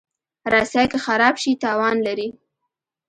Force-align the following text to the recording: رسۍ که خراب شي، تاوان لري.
رسۍ 0.53 0.85
که 0.91 0.97
خراب 1.05 1.35
شي، 1.41 1.51
تاوان 1.63 1.97
لري. 2.07 2.27